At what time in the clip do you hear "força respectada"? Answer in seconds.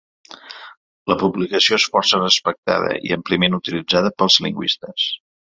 1.97-2.97